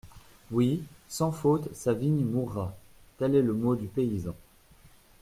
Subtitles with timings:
[0.49, 2.73] Oui, sans faute sa vigne mourra.»
[3.19, 4.33] Tel est le mot du paysan.